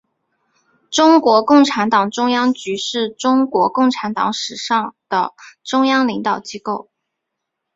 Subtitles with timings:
[0.89, 6.89] 中国共产党中央局是中国共产党历史上的中央领导机构。